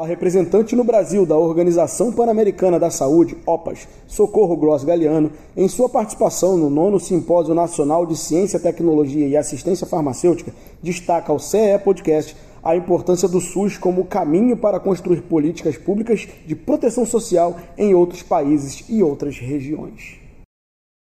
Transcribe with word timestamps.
A 0.00 0.06
representante 0.06 0.74
no 0.74 0.82
Brasil 0.82 1.26
da 1.26 1.36
Organização 1.36 2.10
Pan-Americana 2.10 2.80
da 2.80 2.90
Saúde, 2.90 3.36
OPAS, 3.44 3.86
Socorro 4.06 4.56
Gross 4.56 4.82
Galeano, 4.82 5.30
em 5.54 5.68
sua 5.68 5.90
participação 5.90 6.56
no 6.56 6.70
nono 6.70 6.98
Simpósio 6.98 7.54
Nacional 7.54 8.06
de 8.06 8.16
Ciência, 8.16 8.58
Tecnologia 8.58 9.28
e 9.28 9.36
Assistência 9.36 9.86
Farmacêutica, 9.86 10.54
destaca 10.82 11.30
ao 11.30 11.38
CE 11.38 11.78
Podcast 11.84 12.34
a 12.62 12.74
importância 12.74 13.28
do 13.28 13.42
SUS 13.42 13.76
como 13.76 14.06
caminho 14.06 14.56
para 14.56 14.80
construir 14.80 15.20
políticas 15.20 15.76
públicas 15.76 16.26
de 16.46 16.56
proteção 16.56 17.04
social 17.04 17.58
em 17.76 17.94
outros 17.94 18.22
países 18.22 18.82
e 18.88 19.02
outras 19.02 19.38
regiões. 19.38 20.18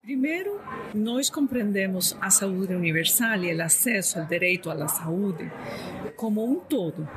Primeiro, 0.00 0.60
nós 0.94 1.28
compreendemos 1.28 2.16
a 2.20 2.30
saúde 2.30 2.72
universal 2.72 3.42
e 3.42 3.52
o 3.52 3.60
acesso 3.64 4.20
ao 4.20 4.26
direito 4.26 4.70
à 4.70 4.86
saúde 4.86 5.50
como 6.16 6.44
um 6.44 6.58
todo. 6.58 7.08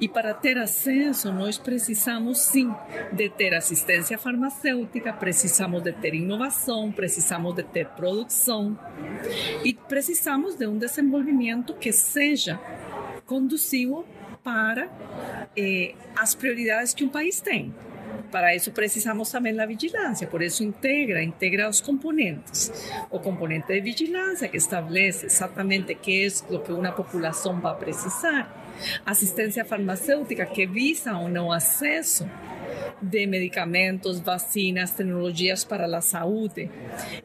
E 0.00 0.08
para 0.08 0.32
ter 0.32 0.56
acesso, 0.58 1.32
nós 1.32 1.58
precisamos 1.58 2.38
sim 2.38 2.72
de 3.12 3.28
ter 3.28 3.54
assistência 3.54 4.16
farmacêutica, 4.16 5.12
precisamos 5.12 5.82
de 5.82 5.92
ter 5.92 6.14
inovação, 6.14 6.90
precisamos 6.92 7.54
de 7.54 7.62
ter 7.62 7.88
produção 7.88 8.78
e 9.64 9.74
precisamos 9.74 10.54
de 10.54 10.66
um 10.66 10.78
desenvolvimento 10.78 11.74
que 11.74 11.92
seja 11.92 12.60
conduzido 13.26 14.04
para 14.42 14.88
eh, 15.56 15.94
as 16.16 16.34
prioridades 16.34 16.94
que 16.94 17.04
um 17.04 17.08
país 17.08 17.40
tem. 17.40 17.74
Para 18.30 18.52
eso 18.52 18.72
precisamos 18.72 19.30
también 19.30 19.56
la 19.56 19.66
vigilancia, 19.66 20.28
por 20.28 20.42
eso 20.42 20.62
integra, 20.62 21.22
integra 21.22 21.66
los 21.66 21.82
componentes. 21.82 22.72
O 23.10 23.20
componente 23.20 23.72
de 23.74 23.80
vigilancia 23.80 24.50
que 24.50 24.58
establece 24.58 25.26
exactamente 25.26 25.96
qué 25.96 26.26
es 26.26 26.44
lo 26.50 26.62
que 26.62 26.72
una 26.72 26.94
población 26.94 27.62
va 27.64 27.70
a 27.70 27.78
precisar. 27.78 28.48
Asistencia 29.04 29.64
farmacéutica 29.64 30.46
que 30.46 30.66
visa 30.66 31.18
o 31.18 31.28
no 31.28 31.52
acceso 31.52 32.28
de 33.00 33.26
medicamentos, 33.26 34.24
vacinas, 34.24 34.94
tecnologías 34.96 35.64
para 35.64 35.86
la 35.86 36.02
salud. 36.02 36.50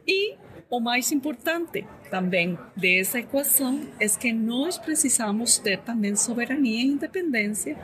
Y 0.05 0.35
o 0.71 0.79
mais 0.79 1.11
importante 1.11 1.85
também 2.09 2.57
dessa 2.77 3.19
equação 3.19 3.81
é 3.99 4.07
que 4.07 4.31
nós 4.31 4.77
precisamos 4.77 5.57
ter 5.57 5.79
também 5.79 6.15
soberania 6.15 6.81
e 6.81 6.85
independência 6.85 7.77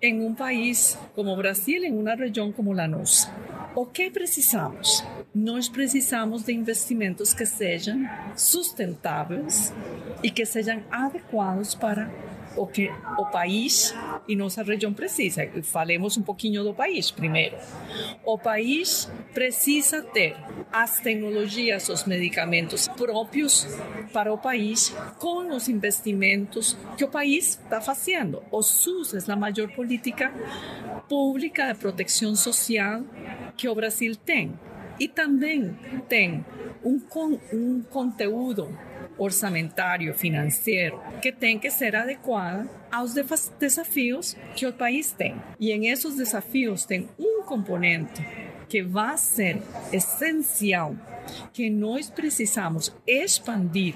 em 0.00 0.20
um 0.20 0.34
país 0.34 0.98
como 1.14 1.32
o 1.32 1.36
Brasil, 1.36 1.82
em 1.82 1.98
uma 1.98 2.14
região 2.14 2.52
como 2.52 2.78
a 2.78 2.86
nossa. 2.86 3.32
O 3.74 3.86
que 3.86 4.10
precisamos? 4.10 5.02
Nós 5.34 5.70
precisamos 5.70 6.44
de 6.44 6.52
investimentos 6.52 7.32
que 7.32 7.46
sejam 7.46 8.06
sustentáveis 8.36 9.72
e 10.22 10.30
que 10.30 10.44
sejam 10.44 10.82
adequados 10.90 11.74
para 11.74 12.10
o 12.56 12.68
o 13.18 13.26
país 13.26 13.94
e 14.26 14.34
nossa 14.34 14.62
região 14.62 14.92
precisa. 14.92 15.48
Falemos 15.62 16.16
um 16.16 16.22
pouquinho 16.22 16.62
do 16.64 16.74
país 16.74 17.10
primeiro. 17.10 17.56
O 18.24 18.38
país 18.38 19.10
precisa 19.32 20.02
ter 20.02 20.36
as 20.72 21.00
tecnologias, 21.00 21.88
os 21.88 22.04
medicamentos 22.04 22.88
próprios 22.88 23.66
para 24.12 24.32
o 24.32 24.38
país 24.38 24.94
com 25.18 25.54
os 25.54 25.68
investimentos 25.68 26.76
que 26.96 27.04
o 27.04 27.08
país 27.08 27.60
está 27.62 27.80
fazendo. 27.80 28.42
O 28.50 28.62
SUS 28.62 29.14
é 29.14 29.32
a 29.32 29.36
maior 29.36 29.70
política 29.72 30.32
pública 31.08 31.72
de 31.72 31.78
proteção 31.78 32.34
social 32.34 33.02
que 33.56 33.68
o 33.68 33.74
Brasil 33.74 34.16
tem. 34.16 34.58
E 34.98 35.08
também 35.08 35.76
tem 36.08 36.44
um, 36.84 37.00
um 37.52 37.82
conteúdo 37.82 38.76
orçamentário 39.18 40.14
financeiro 40.14 41.00
que 41.22 41.32
tem 41.32 41.58
que 41.58 41.70
ser 41.70 41.94
adequada 41.94 42.68
aos 42.90 43.14
desafios 43.58 44.36
que 44.54 44.66
o 44.66 44.72
país 44.72 45.12
tem. 45.12 45.36
E 45.58 45.72
em 45.72 45.88
esses 45.88 46.16
desafios 46.16 46.84
tem 46.84 47.08
um 47.18 47.42
componente 47.42 48.24
que 48.68 48.82
vai 48.82 49.16
ser 49.16 49.62
essencial, 49.92 50.96
que 51.52 51.70
nós 51.70 52.10
precisamos 52.10 52.94
expandir, 53.06 53.94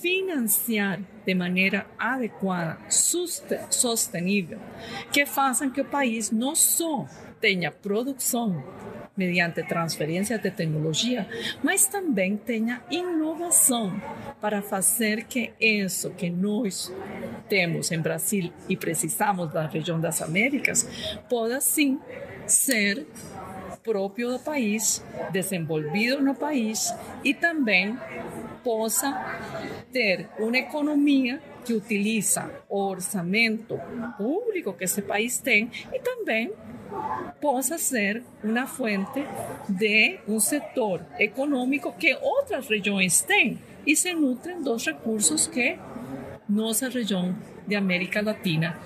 financiar 0.00 1.00
de 1.24 1.34
maneira 1.34 1.86
adequada, 1.98 2.78
sostenível, 3.70 4.58
que 5.12 5.24
façam 5.24 5.70
que 5.70 5.80
o 5.80 5.84
país 5.84 6.30
não 6.30 6.54
só 6.54 7.06
tenha 7.40 7.70
produção 7.70 8.62
mediante 9.16 9.62
transferência 9.62 10.38
de 10.38 10.50
tecnologia, 10.50 11.28
mas 11.62 11.86
também 11.86 12.36
tenha 12.36 12.82
inovação 12.90 13.92
para 14.42 14.60
fazer 14.60 15.22
que 15.24 15.52
isso 15.60 16.10
que 16.10 16.28
nós 16.28 16.92
temos 17.48 17.92
em 17.92 18.00
Brasil 18.00 18.52
e 18.68 18.76
precisamos 18.76 19.52
da 19.52 19.68
região 19.68 20.00
das 20.00 20.20
Américas, 20.20 20.82
possa 21.28 21.60
sim 21.60 22.00
ser 22.44 23.06
próprio 23.84 24.32
do 24.32 24.38
país, 24.40 25.04
desenvolvido 25.30 26.20
no 26.20 26.34
país 26.34 26.92
e 27.22 27.32
também 27.32 27.96
possa 28.64 29.12
ter 29.92 30.28
uma 30.38 30.58
economia 30.58 31.40
que 31.64 31.72
utiliza 31.72 32.50
o 32.68 32.78
orçamento 32.80 33.78
público 34.16 34.72
que 34.72 34.84
esse 34.84 35.02
país 35.02 35.38
tem 35.38 35.70
e 35.92 36.00
também 36.00 36.52
possa 37.40 37.78
ser 37.78 38.22
uma 38.42 38.66
fonte 38.66 39.24
de 39.68 40.18
um 40.26 40.38
setor 40.40 41.00
econômico 41.18 41.92
que 41.92 42.14
outras 42.14 42.68
regiões 42.68 43.22
têm 43.22 43.58
e 43.86 43.96
se 43.96 44.12
nutrem 44.14 44.62
dos 44.62 44.86
recursos 44.86 45.46
que 45.46 45.78
nossa 46.48 46.88
região 46.88 47.34
de 47.66 47.74
América 47.74 48.20
Latina 48.20 48.78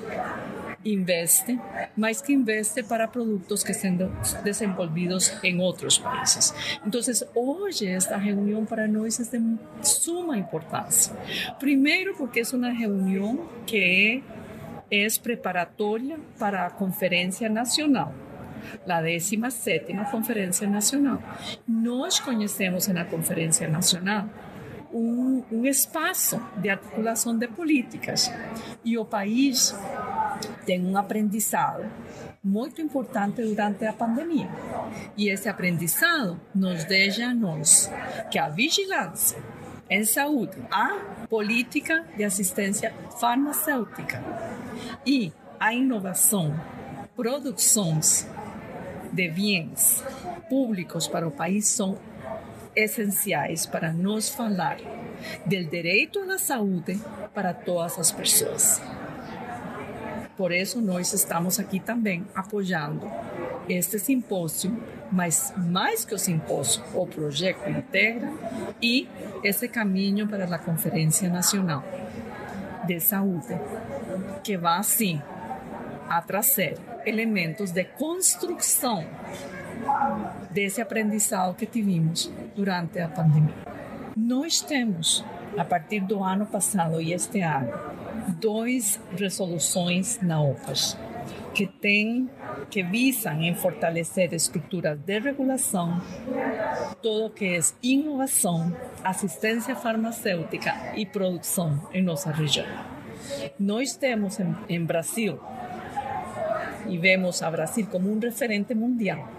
investe, 0.85 1.59
mas 1.97 2.23
que 2.23 2.33
investe 2.33 2.83
para 2.83 3.09
produtos 3.09 3.65
que 3.65 3.75
sendo 3.75 4.09
desenvolvidos 4.45 5.33
em 5.43 5.61
outros 5.61 5.99
países. 5.99 6.55
Então, 6.87 7.01
hoje 7.35 7.87
esta 7.87 8.17
reunião 8.17 8.65
para 8.65 8.87
nós 8.87 9.19
é 9.19 9.39
de 9.39 9.57
suma 9.83 10.37
importância. 10.37 11.15
Primeiro, 11.59 12.15
porque 12.15 12.41
é 12.41 12.57
uma 12.57 12.71
reunião 12.71 13.49
que 13.67 14.23
é 14.91 15.07
preparatória 15.21 16.19
para 16.39 16.67
a 16.67 16.71
Conferência 16.71 17.49
Nacional 17.49 18.15
la 18.87 19.01
décima 19.01 19.51
séptima 19.51 20.05
Conferência 20.07 20.67
Nacional. 20.67 21.23
Nós 21.69 22.19
conhecemos 22.19 22.89
na 22.89 23.05
Conferência 23.05 23.69
Nacional 23.69 24.29
um, 24.97 25.43
um 25.53 25.67
espaço 25.67 26.41
de 26.57 26.69
articulação 26.69 27.37
de 27.37 27.47
políticas 27.49 28.31
e 28.85 28.97
o 28.97 29.05
país 29.05 29.75
tem 30.65 30.85
um 30.85 30.97
aprendizado 30.97 31.85
muito 32.43 32.81
importante 32.81 33.43
durante 33.43 33.85
a 33.85 33.93
pandemia. 33.93 34.49
E 35.17 35.29
esse 35.29 35.49
aprendizado 35.49 36.41
nos 36.55 36.85
deixa 36.85 37.27
a 37.27 37.35
nós 37.35 37.91
que 38.31 38.39
a 38.39 38.49
vigilância 38.49 39.39
em 39.89 40.05
saúde, 40.05 40.57
a 40.71 41.27
política 41.29 42.05
de 42.17 42.25
assistência 42.25 42.93
farmacêutica 43.21 44.23
e 45.05 45.33
a 45.61 45.73
inovação, 45.73 46.59
produções 47.15 48.29
de 49.13 49.29
bens 49.29 50.05
públicos 50.49 51.07
para 51.07 51.27
o 51.27 51.31
país 51.31 51.67
são 51.67 51.99
essenciais 52.77 53.65
para 53.65 53.93
nos 53.93 54.29
falar 54.29 54.77
do 55.47 55.65
direito 55.65 56.21
à 56.31 56.39
saúde 56.39 57.01
para 57.35 57.55
todas 57.55 57.99
as 57.99 58.13
pessoas. 58.13 58.83
Por 60.37 60.53
isso, 60.53 60.83
nós 60.83 61.15
estamos 61.15 61.59
aqui 61.59 61.81
também 61.81 62.27
apoiando 62.35 63.11
este 63.67 63.99
simpósio, 63.99 64.77
mas 65.11 65.55
mais 65.57 66.05
que 66.05 66.15
o 66.15 66.19
simpósio, 66.19 66.85
o 66.95 67.07
projeto 67.07 67.69
integra 67.71 68.31
e 68.83 69.09
esse 69.43 69.67
caminho 69.67 70.29
para 70.29 70.45
a 70.45 70.59
Conferência 70.59 71.31
Nacional 71.31 71.83
de 72.87 73.01
Saúde, 73.01 73.59
que 74.45 74.59
vai, 74.59 74.83
sim, 74.85 75.23
a 76.09 76.21
trazer 76.21 76.77
elementos 77.07 77.71
de 77.71 77.85
construção 77.85 79.05
desse 80.57 80.81
aprendizado 80.81 81.55
que 81.55 81.67
tivemos 81.67 82.33
durante 82.55 82.99
a 82.99 83.09
pandemia. 83.09 83.55
Nós 84.17 84.63
temos, 84.63 85.23
a 85.55 85.63
partir 85.67 86.01
do 86.01 86.25
ano 86.25 86.47
passado 86.47 86.99
e 86.99 87.13
este 87.13 87.43
ano, 87.43 87.71
duas 88.41 88.99
resoluções 89.15 90.19
na 90.23 90.41
OPAS 90.41 90.97
que 91.53 91.67
têm 91.67 92.31
que 92.71 92.83
visam 92.83 93.43
em 93.43 93.55
fortalecer 93.55 94.33
estruturas 94.33 94.99
de 94.99 95.19
regulação, 95.21 96.01
todo 97.03 97.35
que 97.35 97.57
é 97.57 97.61
inovação, 97.83 98.75
assistência 99.05 99.77
farmacêutica 99.77 100.73
e 100.97 101.05
produção 101.05 101.87
em 101.93 102.03
nossa 102.03 102.31
região. 102.31 102.67
Nós 103.59 103.95
temos 103.95 104.41
em, 104.41 104.57
em 104.71 104.85
Brasil 104.85 105.39
y 106.89 106.97
vemos 106.97 107.43
a 107.43 107.51
Brasil 107.51 107.87
como 107.91 108.11
un 108.11 108.21
referente 108.21 108.75
mundial, 108.75 109.36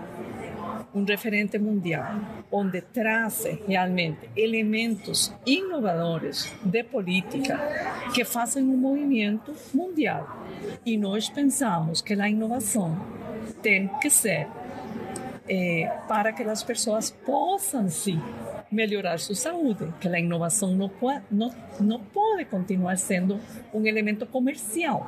un 0.98 1.06
referente 1.06 1.60
mundial 1.60 2.46
onde 2.52 2.82
traz 2.82 3.46
realmente 3.68 4.30
elementos 4.36 5.34
inovadores 5.46 6.52
de 6.64 6.84
política 6.84 7.60
que 8.14 8.26
fazem 8.26 8.64
um 8.64 8.78
movimento 8.78 9.54
mundial. 9.74 10.46
E 10.86 10.98
nós 10.98 11.30
pensamos 11.30 12.02
que 12.02 12.14
a 12.14 12.30
inovação 12.30 12.98
tem 13.62 13.88
que 14.02 14.10
ser 14.10 14.48
eh, 15.48 15.90
para 16.08 16.34
que 16.34 16.44
as 16.44 16.64
pessoas 16.64 17.12
possam 17.12 17.88
sim 17.90 18.20
melhorar 18.72 19.20
su 19.20 19.34
salud, 19.34 19.78
que 20.00 20.10
la 20.10 20.20
innovación 20.20 20.78
no 20.78 20.90
puede, 20.90 21.22
no, 21.30 21.52
no 21.80 22.00
puede 22.00 22.48
continuar 22.48 22.98
siendo 22.98 23.40
un 23.72 23.88
elemento 23.88 24.30
comercial. 24.30 25.02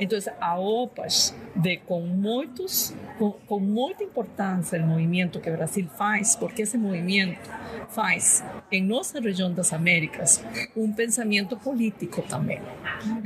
Entonces, 0.00 0.32
a 0.40 0.58
OPAS, 0.58 1.34
de 1.54 1.76
com 1.76 2.00
muitos, 2.00 2.94
com, 3.18 3.32
com 3.32 3.60
muita 3.60 4.02
importância 4.02 4.82
o 4.82 4.86
movimento 4.86 5.38
que 5.40 5.50
o 5.50 5.52
Brasil 5.52 5.86
faz, 5.88 6.34
porque 6.34 6.62
esse 6.62 6.78
movimento 6.78 7.50
faz 7.90 8.42
em 8.72 8.82
nossa 8.82 9.20
região 9.20 9.52
das 9.52 9.74
Américas 9.74 10.42
um 10.74 10.90
pensamento 10.90 11.54
político 11.54 12.22
também. 12.22 12.62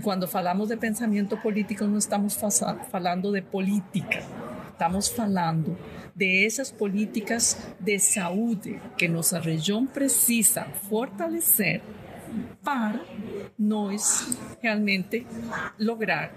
Quando 0.03 0.27
falamos 0.27 0.69
de 0.69 0.77
pensamento 0.77 1.37
político, 1.37 1.85
não 1.85 1.99
estamos 1.99 2.37
falando 2.91 3.31
de 3.31 3.43
política, 3.43 4.25
estamos 4.73 5.09
falando 5.09 5.79
de 6.13 6.45
esas 6.45 6.73
políticas 6.73 7.57
de 7.79 8.01
saúde 8.01 8.81
que 8.99 9.07
nossa 9.07 9.39
região 9.39 9.87
precisa 9.87 10.65
fortalecer 10.89 11.81
para 12.63 13.01
nós 13.59 14.37
realmente 14.61 15.27
lograr 15.79 16.33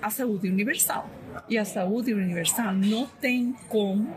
a 0.00 0.10
saúde 0.10 0.48
universal. 0.48 1.08
E 1.48 1.58
a 1.58 1.64
saúde 1.64 2.12
universal 2.12 2.72
não 2.74 3.06
tem 3.06 3.54
como 3.68 4.14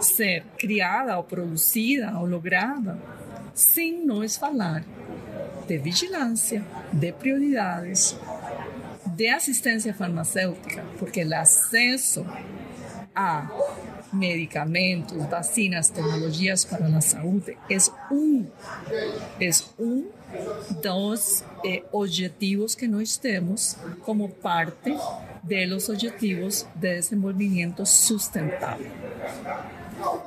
ser 0.00 0.44
criada 0.58 1.16
ou 1.16 1.24
produzida 1.24 2.18
ou 2.18 2.26
lograda 2.26 2.98
sem 3.54 4.04
nós 4.04 4.36
falar 4.36 4.84
de 5.66 5.78
vigilância, 5.78 6.64
de 6.92 7.12
prioridades, 7.12 8.16
de 9.06 9.28
assistência 9.28 9.94
farmacêutica, 9.94 10.84
porque 10.98 11.24
o 11.24 11.34
acesso 11.34 12.26
a 13.14 13.48
medicamentos, 14.12 15.24
vacinas, 15.26 15.90
tecnologias 15.90 16.64
para 16.64 16.88
la 16.88 17.00
salud 17.00 17.42
es 17.68 17.92
un, 18.10 18.50
es 19.40 19.72
un 19.78 20.06
dos 20.82 21.44
eh, 21.64 21.82
objetivos 21.92 22.74
que 22.74 22.86
nós 22.86 23.16
temos 23.16 23.76
como 24.02 24.28
parte 24.28 24.96
de 25.42 25.66
los 25.66 25.88
objetivos 25.88 26.66
de 26.74 26.94
desenvolvimento 26.96 27.84
sustentável. 27.84 28.90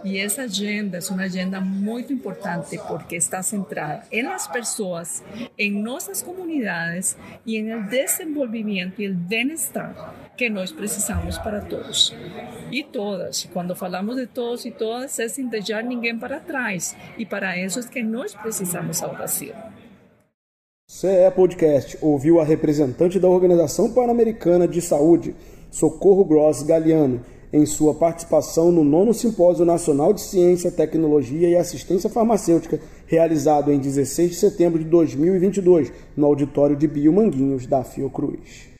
E 0.03 0.17
essa 0.17 0.43
agenda 0.43 0.97
é 0.97 1.13
uma 1.13 1.23
agenda 1.23 1.59
muito 1.59 2.13
importante 2.13 2.79
porque 2.87 3.15
está 3.15 3.43
centrada 3.43 4.03
em 4.11 4.23
las 4.23 4.47
pessoas, 4.47 5.23
em 5.57 5.71
nossas 5.71 6.21
comunidades 6.21 7.17
e 7.45 7.57
em 7.57 7.69
el 7.69 7.83
desenvolvimento 7.83 9.01
e 9.01 9.05
el 9.05 9.13
bem-estar 9.13 10.15
que 10.37 10.49
nós 10.49 10.71
precisamos 10.71 11.37
para 11.39 11.61
todos 11.61 12.15
e 12.71 12.83
todas. 12.83 13.49
Quando 13.51 13.75
falamos 13.75 14.15
de 14.15 14.27
todos 14.27 14.65
e 14.65 14.71
todas, 14.71 15.19
é 15.19 15.27
sem 15.27 15.47
deixar 15.47 15.83
ninguém 15.83 16.17
para 16.17 16.39
trás. 16.39 16.95
E 17.17 17.25
para 17.25 17.57
isso 17.57 17.79
é 17.79 17.83
que 17.83 18.03
nós 18.03 18.35
precisamos 18.35 19.01
ao 19.01 19.13
Brasil. 19.15 19.53
CE 20.99 21.29
Podcast 21.35 21.95
ouviu 22.01 22.39
a 22.39 22.43
representante 22.43 23.19
da 23.19 23.27
Organização 23.27 23.93
Pan-Americana 23.93 24.67
de 24.67 24.81
Saúde, 24.81 25.35
Socorro 25.69 26.25
Gross 26.25 26.63
Galiano, 26.63 27.21
em 27.53 27.67
sua 27.67 27.93
participação 27.93 28.71
no 28.71 28.83
nono 28.83 29.13
Simpósio 29.13 29.63
Nacional 29.63 30.11
de 30.11 30.21
Ciência, 30.21 30.71
Tecnologia 30.71 31.49
e 31.49 31.55
Assistência 31.55 32.09
Farmacêutica, 32.09 32.79
realizado 33.05 33.71
em 33.71 33.77
16 33.77 34.31
de 34.31 34.35
setembro 34.37 34.79
de 34.79 34.85
2022, 34.85 35.93
no 36.15 36.25
auditório 36.25 36.75
de 36.75 36.87
Biomanguinhos 36.87 37.67
da 37.67 37.83
Fiocruz. 37.83 38.71